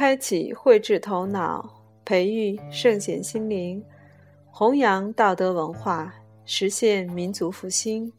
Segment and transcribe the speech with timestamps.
[0.00, 1.62] 开启慧智头脑，
[2.06, 3.84] 培育圣贤心灵，
[4.50, 6.10] 弘扬道德文化，
[6.46, 8.10] 实现民族复兴。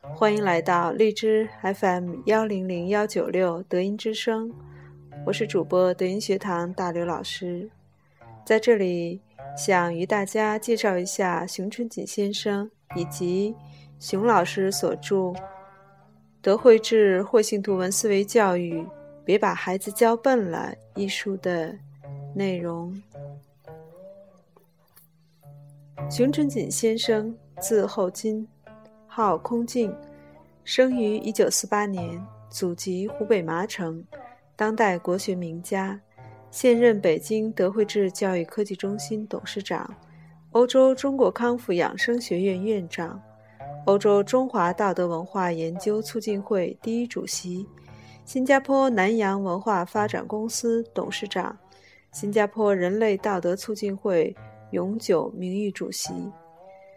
[0.00, 4.52] 欢迎来到荔枝 FM 幺零零幺九六德音之声，
[5.24, 7.70] 我是主播德音学堂大刘老师，
[8.44, 9.20] 在这里
[9.56, 13.54] 想与大家介绍一下熊春锦先生以及
[14.00, 15.14] 熊老师所著
[16.42, 18.80] 《德慧智慧性图文思维教育》。
[19.28, 20.72] 别把孩子教笨了。
[20.94, 21.76] 一书的
[22.34, 22.98] 内容。
[26.10, 28.48] 熊春锦先生，字厚金，
[29.06, 29.94] 号空镜，
[30.64, 34.02] 生于一九四八年，祖籍湖北麻城，
[34.56, 36.00] 当代国学名家，
[36.50, 39.94] 现任北京德惠智教育科技中心董事长，
[40.52, 43.20] 欧洲中国康复养生学院院长，
[43.84, 47.68] 欧洲中华道德文化研究促进会第一主席。
[48.28, 51.58] 新加坡南洋文化发展公司董事长，
[52.12, 54.36] 新加坡人类道德促进会
[54.72, 56.12] 永久名誉主席，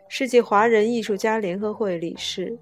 [0.09, 2.59] 世界华人艺术家联合会理事。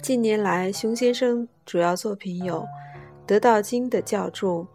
[0.00, 2.62] 近年来，熊先生主要作品有
[3.26, 4.66] 《得道经》的教著，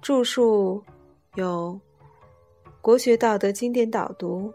[0.00, 0.80] 著述
[1.34, 1.76] 有
[2.80, 4.42] 《国学道德经典导读》《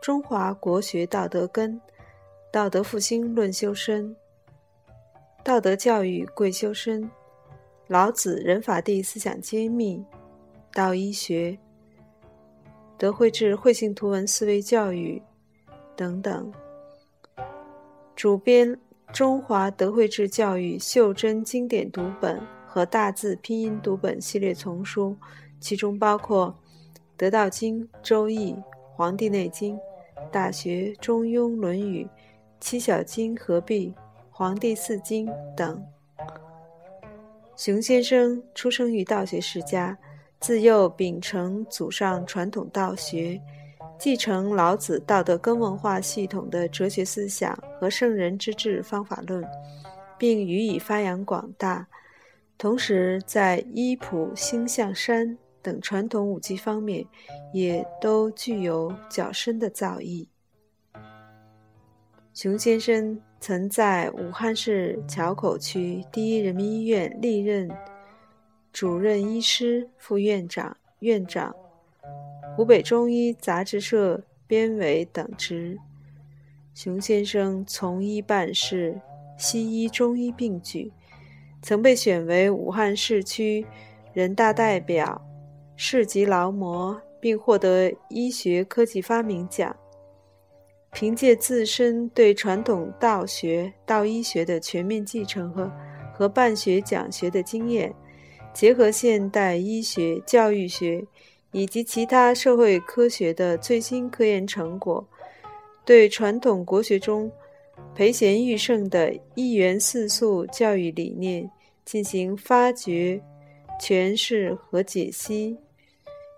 [0.00, 1.74] 中华国学道德根》
[2.50, 4.08] 《道德复兴论修身》。
[5.44, 7.08] 道德教育贵修身，
[7.88, 10.02] 老子人法地思想揭秘，
[10.72, 11.58] 道医学，
[12.96, 15.20] 德慧智慧性图文思维教育
[15.94, 16.50] 等等。
[18.16, 18.72] 主编
[19.12, 25.14] 《中华德慧智教育袖珍经典读本》和大字拼音读本系列丛书，
[25.60, 26.56] 其中包括
[27.18, 28.54] 《德道经》《周易》
[28.94, 29.76] 《黄帝内经》
[30.30, 32.04] 《大学》《中庸》《论语》
[32.60, 33.88] 《七小经》合璧。
[34.36, 35.80] 《黄帝四经》等。
[37.54, 39.96] 熊先生出生于道学世家，
[40.40, 43.40] 自幼秉承祖上传统道学，
[43.96, 49.46] 继承老子道德根文化系统的哲学思想和圣人之治方法论，
[50.18, 51.86] 并予以发扬广大。
[52.58, 57.06] 同时，在医卜、星象、山等传统武技方面，
[57.52, 60.26] 也都具有较深的造诣。
[62.34, 63.18] 熊先生。
[63.40, 67.70] 曾在武汉市硚口区第一人民医院历任
[68.72, 71.54] 主任医师、副院长、院长，
[72.56, 75.78] 湖北中医杂志社编委等职。
[76.72, 78.98] 熊先生从医办事，
[79.36, 80.90] 西医、中医并举，
[81.60, 83.66] 曾被选为武汉市区
[84.14, 85.20] 人大代表、
[85.76, 89.76] 市级劳模，并获得医学科技发明奖。
[90.94, 95.70] 凭借自身对传统道学、道医学的全面继承和
[96.14, 97.92] 和办学讲学的经验，
[98.54, 101.04] 结合现代医学、教育学
[101.50, 105.04] 以及其他社会科学的最新科研成果，
[105.84, 107.30] 对传统国学中
[107.96, 111.50] 培贤育圣的一元四素教育理念
[111.84, 113.20] 进行发掘、
[113.80, 115.58] 诠释和解析，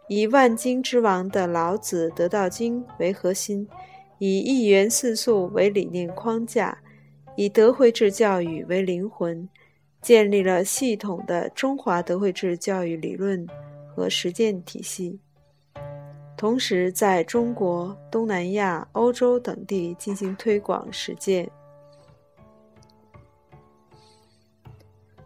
[0.08, 3.68] 以万经之王的老子《得道经》为核心。
[4.18, 6.78] 以一元四素为理念框架，
[7.36, 9.48] 以德慧制教育为灵魂，
[10.00, 13.46] 建立了系统的中华德慧制教育理论
[13.94, 15.18] 和实践体系。
[16.36, 21.50] 同时，在中国、东南亚、欧洲等地进行推广实践。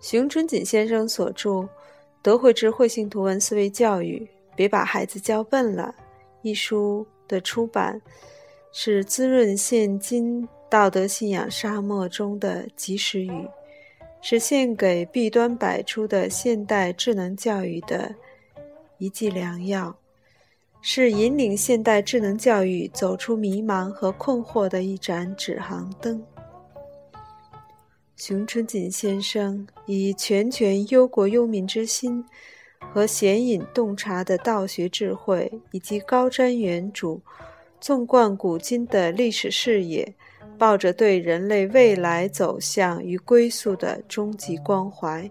[0.01, 1.51] 熊春锦先生所著
[2.22, 4.19] 《德慧智慧性图文思维教育》，
[4.57, 5.95] 别把孩子教笨了
[6.43, 8.01] 一书的出版。
[8.73, 13.49] 是滋润现今道德信仰沙漠中的及时雨，
[14.23, 18.15] 是献给弊端百出的现代智能教育的
[18.99, 19.97] 一剂良药，
[20.81, 26.25] 是引领现代智能教育走出迷茫和困惑的一盏指航灯。
[28.17, 32.25] 熊春锦先生以拳拳忧国忧民之心
[32.93, 37.19] 和显隐洞察的道学智慧，以及高瞻远瞩。
[37.80, 40.15] 纵贯古今的历史视野，
[40.59, 45.28] 抱着对人类未来走向与归宿的终极关怀，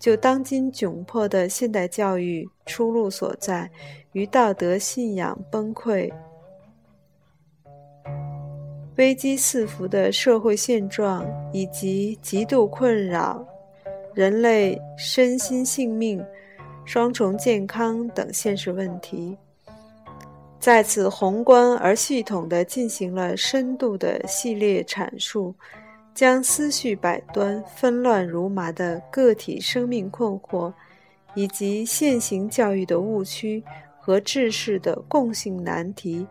[0.00, 3.70] 就当今窘迫的现代教育出路所在
[4.12, 6.12] 与道德信仰崩溃、
[8.96, 13.46] 危机四伏的社会现状，以及极度困扰
[14.12, 16.24] 人类身心性命
[16.84, 19.38] 双重健康等现实问题。
[20.64, 25.54] 在此宏观而系统地进行了深度的系列阐述，
[26.14, 30.72] 将思绪百端、纷乱如麻的个体生命困惑，
[31.34, 33.62] 以及现行教育的误区
[34.00, 36.26] 和治世的共性难题，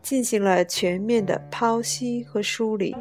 [0.00, 2.96] 进行了全面的剖析和梳理。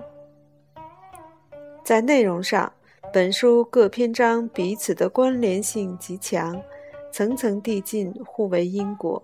[1.82, 2.70] 在内容上，
[3.14, 6.62] 本书各篇章彼此的关联性极强，
[7.10, 9.24] 层层递进，互为因果。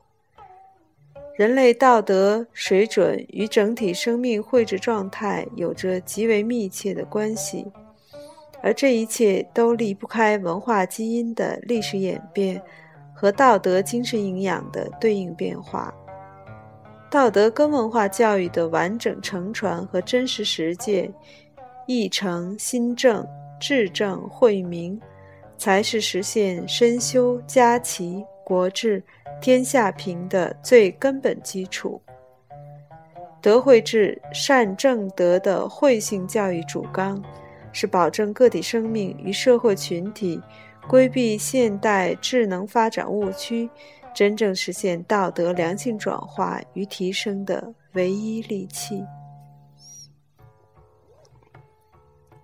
[1.36, 7.66] 人类道德水准与整体生命绘制状态有着极为密切的关系，
[8.62, 12.62] 而这一切都离不开文化基因的历史演变
[13.14, 15.94] 和道德精神营养的对应变化。
[17.10, 21.14] 道德跟文化教育的完整承传和真实实践。
[21.86, 23.28] 义诚心正
[23.60, 24.98] 智正惠民，
[25.58, 29.04] 才是实现身修家齐国治
[29.42, 32.02] 天下平的最根本基础。
[33.42, 37.22] 德惠智善正德的惠性教育主纲，
[37.74, 40.42] 是保证个体生命与社会群体
[40.88, 43.70] 规避现代智能发展误区，
[44.14, 49.04] 真正实现道德良性转化与提升的唯一利器。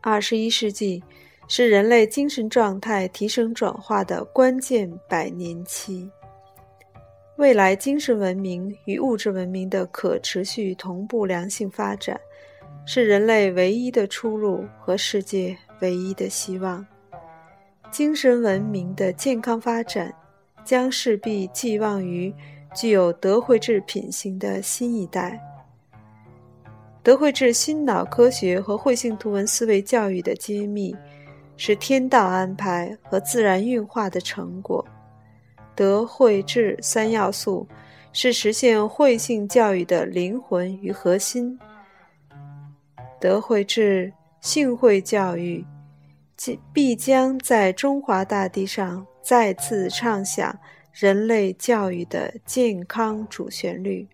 [0.01, 1.03] 二十一世纪
[1.51, 6.07] 是人类精神状态提升转化的关键百年期。
[7.37, 12.19] 未来精神文明与物质文明的可持续同步良性发展，
[12.85, 16.85] 是人类唯一的出路和世界唯一的希望。
[17.89, 20.13] 精神文明的健康发展，
[20.63, 22.31] 将势必寄望于
[22.75, 25.41] 具有德慧智品行的新一代。
[27.01, 30.95] 德惠智新脑科学和慧性图文思维教育的揭秘，
[31.61, 34.83] 是天道安排和自然运化的成果。
[35.75, 37.67] 德慧智三要素
[38.13, 41.59] 是实现慧性教育的灵魂与核心。
[43.19, 45.65] 德惠智性慧教育，
[46.71, 50.57] 必将在中华大地上再次唱响
[50.93, 54.07] 人类教育的健康主旋律。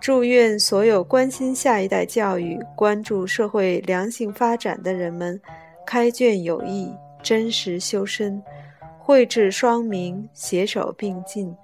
[0.00, 5.40] 祝愿所有关心下一代教育、关注社会良性发展的人们，
[5.88, 8.42] 开卷有益，真实修身，
[8.98, 11.56] 慧智双明，携手并进，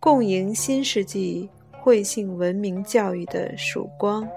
[0.00, 4.28] 共迎新世纪慧性文明教育的曙光。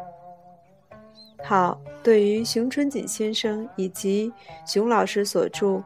[1.44, 4.32] 好，对于熊春锦先生以及
[4.68, 5.68] 熊老师所著《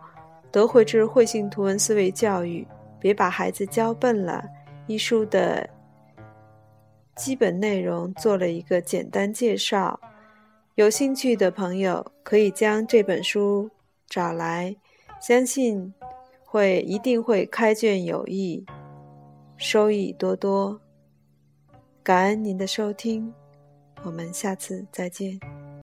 [0.51, 2.67] 德慧智慧性图文思维教育：
[2.99, 4.43] 别把孩子教笨了》
[4.87, 5.65] 一书的。
[7.15, 9.97] 基本内容做了一个简单介绍，
[10.77, 13.67] 有兴趣的朋友可以将这本书
[14.07, 14.75] 找来，
[15.19, 15.91] 相信
[16.45, 18.63] 会一定会开卷有益，
[19.57, 20.79] 收益多多。
[22.03, 23.33] 感恩您的收听，
[24.03, 25.39] 我们下次再见。